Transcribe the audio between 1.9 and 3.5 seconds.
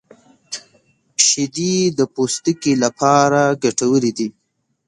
د پوستکي لپاره